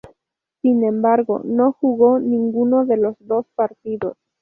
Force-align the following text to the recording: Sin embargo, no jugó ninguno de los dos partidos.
Sin 0.63 0.83
embargo, 0.83 1.41
no 1.43 1.73
jugó 1.73 2.17
ninguno 2.19 2.87
de 2.87 2.97
los 2.97 3.15
dos 3.19 3.45
partidos. 3.53 4.17